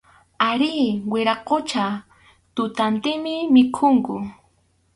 Arí, 0.49 0.71
wiraqucha, 1.11 1.85
tutantinmi 2.55 3.35
mikhunku. 3.53 4.15